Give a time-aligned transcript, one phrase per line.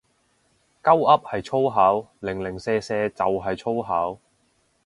[0.81, 4.17] 鳩噏係粗口，零零舍舍就係粗口